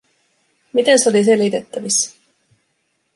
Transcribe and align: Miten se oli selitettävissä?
Miten 0.73 0.99
se 0.99 1.09
oli 1.09 1.23
selitettävissä? 1.23 2.15